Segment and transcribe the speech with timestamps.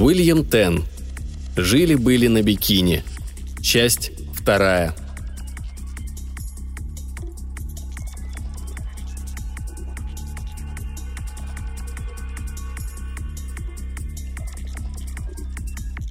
[0.00, 0.84] Уильям Тен.
[1.56, 3.04] Жили-были на бикини.
[3.60, 4.94] Часть вторая.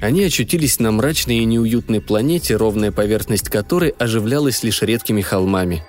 [0.00, 5.84] Они очутились на мрачной и неуютной планете, ровная поверхность которой оживлялась лишь редкими холмами.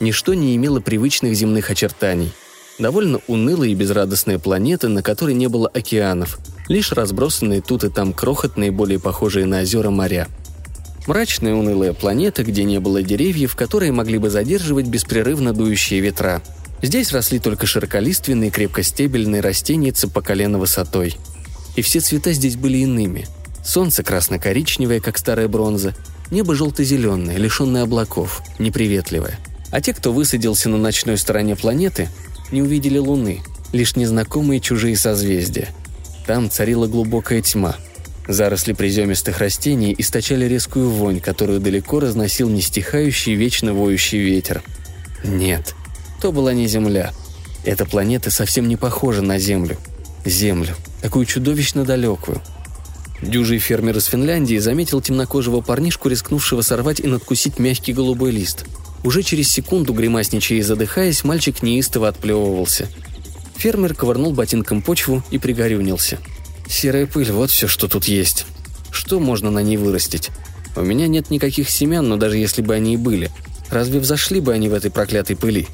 [0.00, 2.30] Ничто не имело привычных земных очертаний.
[2.78, 6.38] Довольно унылая и безрадостная планета, на которой не было океанов,
[6.68, 10.28] лишь разбросанные тут и там крохотные, более похожие на озера моря.
[11.06, 16.42] Мрачная унылая планета, где не было деревьев, которые могли бы задерживать беспрерывно дующие ветра.
[16.82, 21.16] Здесь росли только широколиственные крепкостебельные растения по колено высотой.
[21.76, 23.26] И все цвета здесь были иными–
[23.68, 25.94] Солнце красно-коричневое, как старая бронза,
[26.30, 29.38] небо желто-зеленое, лишенное облаков, неприветливое.
[29.70, 32.08] А те, кто высадился на ночной стороне планеты,
[32.50, 33.42] не увидели Луны,
[33.74, 35.68] лишь незнакомые чужие созвездия.
[36.28, 37.76] Там царила глубокая тьма.
[38.28, 44.62] Заросли приземистых растений источали резкую вонь, которую далеко разносил нестихающий вечно воющий ветер.
[45.24, 45.74] Нет,
[46.20, 47.14] то была не Земля.
[47.64, 49.78] Эта планета совсем не похожа на Землю.
[50.26, 52.42] Землю, такую чудовищно далекую–
[53.22, 58.64] Дюжий фермер из Финляндии заметил темнокожего парнишку, рискнувшего сорвать и надкусить мягкий голубой лист.
[59.02, 62.88] Уже через секунду, гримасничая и задыхаясь, мальчик неистово отплевывался.
[63.58, 66.18] Фермер ковырнул ботинком почву и пригорюнился.
[66.68, 68.46] «Серая пыль– вот все, что тут есть.
[68.92, 70.30] Что можно на ней вырастить?
[70.76, 73.32] У меня нет никаких семян, но даже если бы они и были,
[73.68, 75.66] разве взошли бы они в этой проклятой пыли?»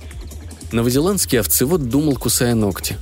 [0.73, 2.97] Новозеландский овцевод думал, кусая ногти.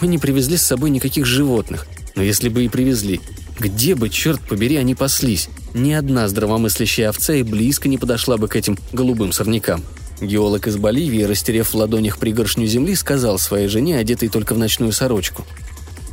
[0.00, 3.20] «Мы не привезли с собой никаких животных, но если бы и привезли,
[3.60, 5.48] где бы, черт побери, они паслись?
[5.72, 9.84] Ни одна здравомыслящая овца и близко не подошла бы к этим голубым сорнякам.
[10.20, 14.92] Геолог из Боливии, растерев в ладонях пригоршню земли, сказал своей жене, одетой только в ночную
[14.92, 15.46] сорочку.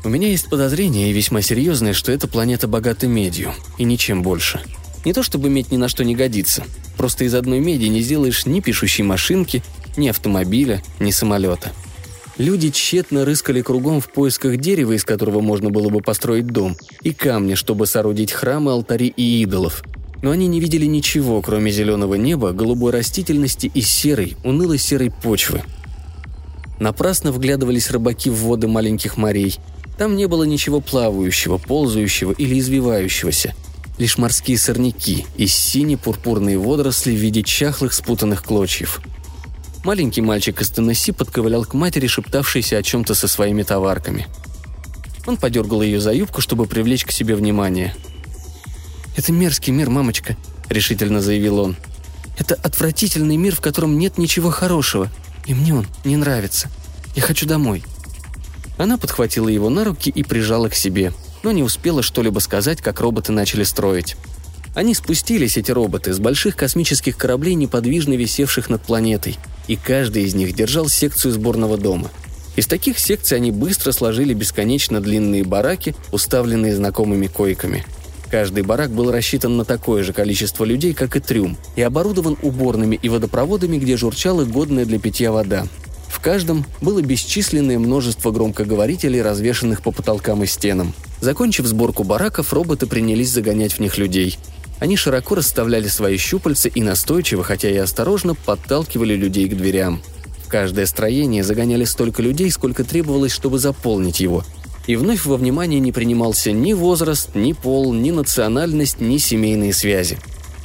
[0.03, 4.61] «У меня есть подозрение, и весьма серьезное, что эта планета богата медью, и ничем больше.
[5.03, 6.63] Не то чтобы медь ни на что не годится.
[6.97, 9.63] Просто из одной меди не сделаешь ни пишущей машинки,
[9.97, 11.71] ни автомобиля, ни самолета.
[12.37, 17.11] Люди тщетно рыскали кругом в поисках дерева, из которого можно было бы построить дом, и
[17.11, 19.83] камня, чтобы соорудить храмы, алтари и идолов.
[20.21, 25.61] Но они не видели ничего, кроме зеленого неба, голубой растительности и серой, унылой серой почвы.
[26.79, 29.59] Напрасно вглядывались рыбаки в воды маленьких морей.
[29.97, 33.55] Там не было ничего плавающего, ползающего или извивающегося.
[33.97, 39.01] Лишь морские сорняки и сине-пурпурные водоросли в виде чахлых спутанных клочьев–
[39.87, 44.27] Маленький мальчик из Теннесси подковылял к матери, шептавшейся о чем-то со своими товарками.
[45.25, 47.95] Он подергал ее за юбку, чтобы привлечь к себе внимание.
[49.17, 50.37] «Это мерзкий мир, мамочка»,—
[50.69, 51.75] решительно заявил он.
[52.37, 55.09] «Это отвратительный мир, в котором нет ничего хорошего,
[55.47, 56.69] и мне он не нравится.
[57.15, 57.83] Я хочу домой».
[58.77, 63.01] Она подхватила его на руки и прижала к себе, но не успела что-либо сказать, как
[63.01, 64.17] роботы начали строить.
[64.75, 70.35] Они спустились, эти роботы, с больших космических кораблей, неподвижно висевших над планетой, и каждый из
[70.35, 72.11] них держал секцию сборного дома.
[72.55, 77.83] Из таких секций они быстро сложили бесконечно длинные бараки, уставленные знакомыми койками.
[78.29, 82.99] Каждый барак был рассчитан на такое же количество людей, как и трюм, и оборудован уборными
[83.01, 85.65] и водопроводами, где журчала годная для питья вода.
[86.09, 90.93] В каждом было бесчисленное множество громкоговорителей, развешанных по потолкам и стенам.
[91.21, 94.37] Закончив сборку бараков, роботы принялись загонять в них людей.
[94.79, 100.01] Они широко расставляли свои щупальца и настойчиво, хотя и осторожно, подталкивали людей к дверям.
[100.45, 104.43] В каждое строение загоняли столько людей, сколько требовалось, чтобы заполнить его.
[104.87, 110.17] И вновь во внимание не принимался ни возраст, ни пол, ни национальность, ни семейные связи.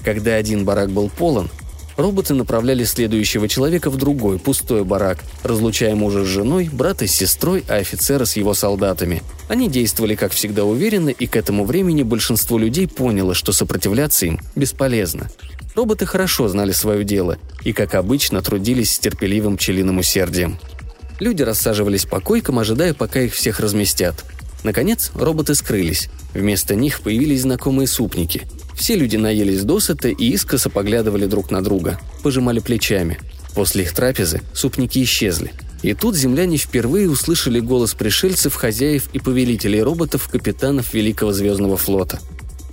[0.04, 1.50] Когда один барак был полон,
[1.96, 7.64] Роботы направляли следующего человека в другой, пустой барак, разлучая мужа с женой, брата с сестрой,
[7.68, 9.22] а офицера с его солдатами.
[9.48, 14.40] Они действовали, как всегда, уверенно, и к этому времени большинство людей поняло, что сопротивляться им
[14.56, 15.28] бесполезно.
[15.74, 20.58] Роботы хорошо знали свое дело и, как обычно, трудились с терпеливым пчелиным усердием.
[21.20, 24.24] Люди рассаживались по койкам, ожидая, пока их всех разместят.
[24.64, 26.08] Наконец, роботы скрылись.
[26.34, 28.42] Вместо них появились знакомые супники–
[28.74, 33.18] все люди наелись досыта и искоса поглядывали друг на друга, пожимали плечами.
[33.54, 35.52] После их трапезы супники исчезли.
[35.82, 42.20] И тут земляне впервые услышали голос пришельцев, хозяев и повелителей роботов, капитанов Великого Звездного флота.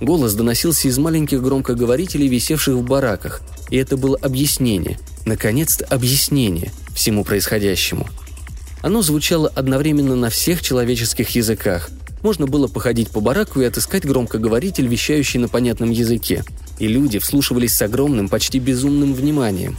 [0.00, 7.24] Голос доносился из маленьких громкоговорителей, висевших в бараках, и это было объяснение, наконец-то объяснение всему
[7.24, 8.08] происходящему.
[8.82, 11.90] Оно звучало одновременно на всех человеческих языках,
[12.22, 16.44] можно было походить по бараку и отыскать громкоговоритель, вещающий на понятном языке.
[16.78, 19.78] И люди вслушивались с огромным, почти безумным вниманием.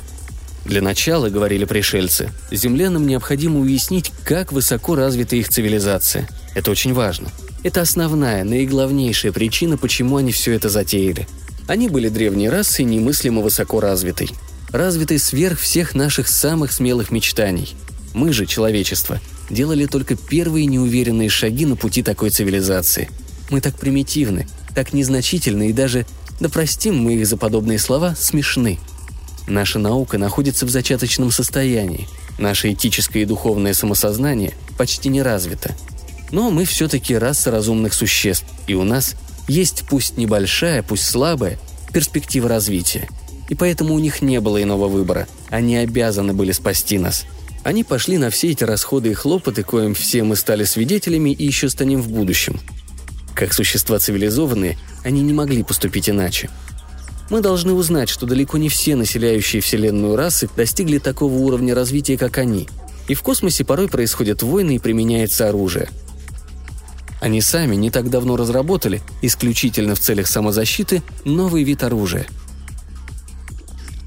[0.65, 6.27] Для начала, говорили пришельцы, землянам необходимо уяснить, как высоко развита их цивилизация.
[6.55, 7.29] Это очень важно.
[7.63, 11.27] Это основная, наиглавнейшая причина, почему они все это затеяли.
[11.67, 14.29] Они были древней расой, немыслимо высоко развитой.
[14.71, 17.75] Развитой сверх всех наших самых смелых мечтаний.
[18.13, 19.19] Мы же, человечество,
[19.49, 23.09] делали только первые неуверенные шаги на пути такой цивилизации.
[23.49, 26.05] Мы так примитивны, так незначительны и даже,
[26.39, 28.79] да простим мы их за подобные слова, смешны.
[29.47, 32.07] Наша наука находится в зачаточном состоянии.
[32.37, 35.75] Наше этическое и духовное самосознание почти не развито.
[36.31, 39.15] Но мы все-таки раса разумных существ, и у нас
[39.47, 41.59] есть пусть небольшая, пусть слабая,
[41.91, 43.09] перспектива развития.
[43.49, 45.27] И поэтому у них не было иного выбора.
[45.49, 47.25] Они обязаны были спасти нас–
[47.63, 51.69] они пошли на все эти расходы и хлопоты, коим все мы стали свидетелями и еще
[51.69, 52.59] станем в будущем.
[53.35, 56.49] Как существа цивилизованные, они не могли поступить иначе.
[57.29, 62.37] Мы должны узнать, что далеко не все населяющие Вселенную расы достигли такого уровня развития, как
[62.39, 62.67] они.
[63.07, 65.89] И в космосе порой происходят войны и применяется оружие.
[67.21, 72.25] Они сами не так давно разработали, исключительно в целях самозащиты, новый вид оружия–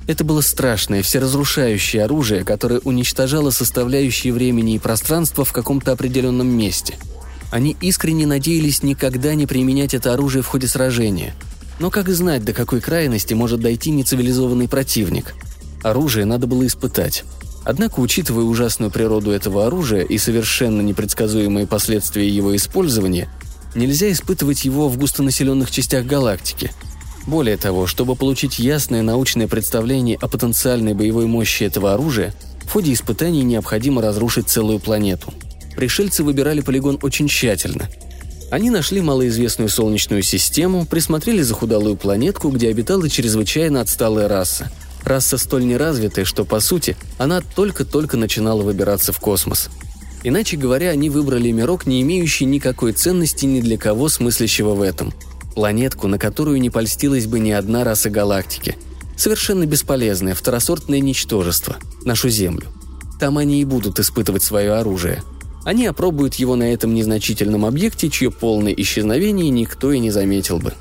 [0.07, 6.99] это было страшное, всеразрушающее оружие, которое уничтожало составляющие времени и пространства в каком-то определенном месте.
[7.51, 11.35] Они искренне надеялись никогда не применять это оружие в ходе сражения.
[11.79, 15.35] Но как знать, до какой крайности может дойти нецивилизованный противник?
[15.83, 17.25] Оружие надо было испытать.
[17.65, 23.29] Однако, учитывая ужасную природу этого оружия и совершенно непредсказуемые последствия его использования,
[23.75, 26.71] нельзя испытывать его в густонаселенных частях галактики–
[27.27, 32.35] более того, чтобы получить ясное научное представление о потенциальной боевой мощи этого оружия,
[32.67, 35.33] в ходе испытаний необходимо разрушить целую планету.
[35.77, 37.89] Пришельцы выбирали полигон очень тщательно.
[38.51, 44.71] Они нашли малоизвестную Солнечную систему, присмотрели захудалую планетку, где обитала чрезвычайно отсталая раса.
[45.03, 49.69] Раса столь неразвитая, что, по сути, она только-только начинала выбираться в космос.
[50.23, 55.13] Иначе говоря, они выбрали мирок, не имеющий никакой ценности ни для кого смыслящего в этом–
[55.55, 58.77] Планетку, на которую не польстилась бы ни одна раса галактики.
[59.17, 61.77] Совершенно бесполезное, второсортное ничтожество.
[62.05, 62.67] Нашу Землю.
[63.21, 65.23] Там они и будут испытывать свое оружие.
[65.65, 70.75] Они опробуют его на этом незначительном объекте, чье полное исчезновение никто и не заметил бы.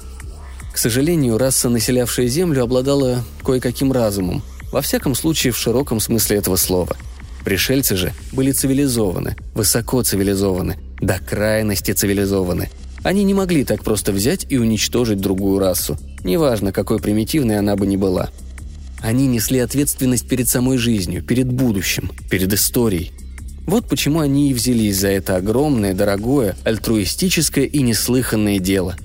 [0.73, 4.41] К сожалению, раса, населявшая Землю, обладала кое-каким разумом,
[4.71, 6.97] во всяком случае в широком смысле этого слова.
[7.45, 12.71] Пришельцы же были цивилизованы, высоко цивилизованы, до крайности цивилизованы–
[13.03, 17.85] они не могли так просто взять и уничтожить другую расу, неважно, какой примитивной она бы
[17.85, 18.29] ни была.
[19.01, 23.11] Они несли ответственность перед самой жизнью, перед будущим, перед историей.
[23.65, 28.95] Вот почему они и взялись за это огромное, дорогое, альтруистическое и неслыханное дело.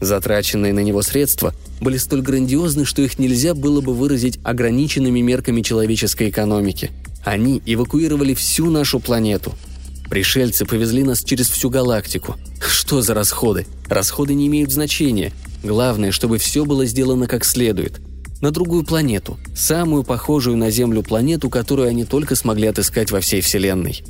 [0.00, 5.62] Затраченные на него средства были столь грандиозны, что их нельзя было бы выразить ограниченными мерками
[5.62, 6.90] человеческой экономики.
[7.24, 9.52] Они эвакуировали всю нашу планету–
[10.10, 12.34] Пришельцы повезли нас через всю галактику.
[12.60, 13.66] Что за расходы?
[13.88, 15.32] Расходы не имеют значения.
[15.62, 18.00] Главное, чтобы все было сделано как следует.
[18.40, 19.38] На другую планету.
[19.54, 24.02] Самую похожую на Землю планету, которую они только смогли отыскать во всей Вселенной.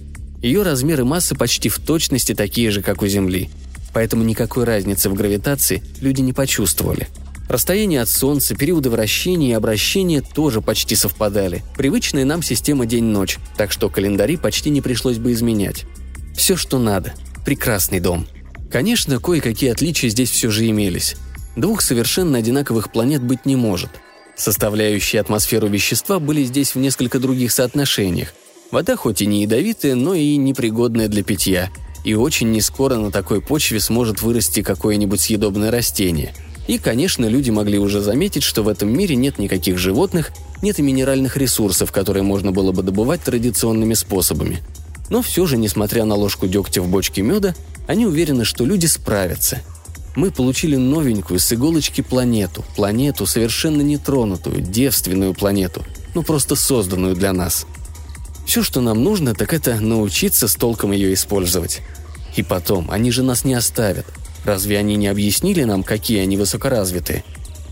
[0.42, 3.50] Ее размер и масса почти в точности такие же, как у Земли.
[3.92, 7.08] Поэтому никакой разницы в гравитации люди не почувствовали.
[7.48, 11.64] Расстояние от Солнца, периоды вращения и обращения тоже почти совпадали.
[11.76, 15.84] Привычная нам система день-ночь, так что календари почти не пришлось бы изменять.
[16.36, 17.12] Все, что надо.
[17.44, 18.28] Прекрасный дом.
[18.70, 21.16] Конечно, кое-какие отличия здесь все же имелись.
[21.56, 23.90] Двух совершенно одинаковых планет быть не может.
[24.36, 28.32] Составляющие атмосферу вещества были здесь в несколько других соотношениях.
[28.70, 31.70] Вода хоть и не ядовитая, но и непригодная для питья.
[32.04, 36.32] И очень нескоро на такой почве сможет вырасти какое-нибудь съедобное растение–
[36.70, 40.30] и, конечно, люди могли уже заметить, что в этом мире нет никаких животных,
[40.62, 44.60] нет и минеральных ресурсов, которые можно было бы добывать традиционными способами.
[45.10, 47.54] Но все же, несмотря на ложку дегтя в бочке меда,
[47.86, 49.60] они уверены, что люди справятся.
[50.16, 57.32] Мы получили новенькую с иголочки планету, планету совершенно нетронутую, девственную планету, ну просто созданную для
[57.32, 57.66] нас.
[58.46, 61.82] Все, что нам нужно, так это научиться с толком ее использовать.
[62.34, 64.06] И потом, они же нас не оставят–
[64.44, 67.24] Разве они не объяснили нам, какие они высокоразвитые?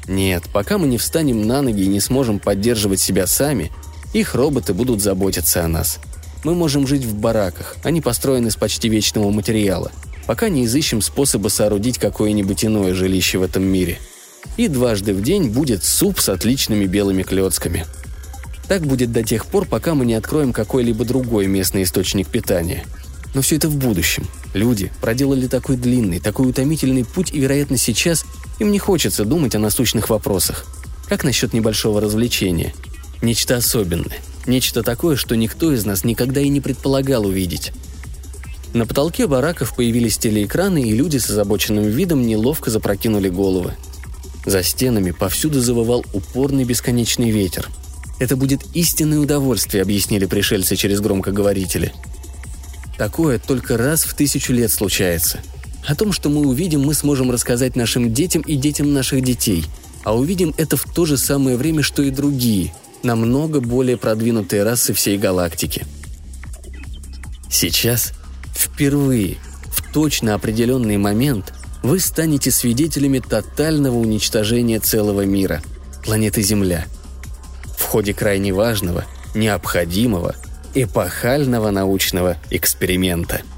[0.07, 3.71] Нет, пока мы не встанем на ноги и не сможем поддерживать себя сами,
[4.13, 5.99] их роботы будут заботиться о нас.
[6.45, 9.91] Мы можем жить в бараках, они построены из почти вечного материала,
[10.27, 13.99] пока не изыщем способа соорудить какое-нибудь иное жилище в этом мире.
[14.57, 17.87] И дважды в день будет суп с отличными белыми клетками.
[18.69, 22.85] Так будет до тех пор, пока мы не откроем какой-либо другой местный источник питания–
[23.35, 24.27] но все это в будущем.
[24.55, 28.25] Люди проделали такой длинный, такой утомительный путь, и, вероятно, сейчас
[28.59, 30.65] им не хочется думать о насущных вопросах.
[31.09, 32.75] Как насчет небольшого развлечения?
[33.23, 34.19] Нечто особенное.
[34.49, 37.71] Нечто такое, что никто из нас никогда и не предполагал увидеть.
[38.73, 43.75] На потолке бараков появились телеэкраны, и люди с озабоченным видом неловко запрокинули головы.
[44.47, 47.69] За стенами повсюду завывал упорный бесконечный ветер.
[48.19, 51.93] «Это будет истинное удовольствие»,— объяснили пришельцы через громкоговорители.
[52.97, 55.41] «Такое только раз в тысячу лет случается.
[55.87, 59.67] О том, что мы увидим, мы сможем рассказать нашим детям и детям наших детей.
[60.05, 64.93] А увидим это в то же самое время, что и другие, намного более продвинутые расы
[64.93, 65.85] всей галактики.
[67.51, 68.13] Сейчас,
[68.55, 69.37] впервые,
[69.67, 71.53] в точно определенный момент,
[71.83, 75.63] вы станете свидетелями тотального уничтожения целого мира–
[76.05, 76.87] планеты Земля.
[77.77, 80.35] В ходе крайне важного, необходимого,
[80.75, 83.43] эпохального научного эксперимента–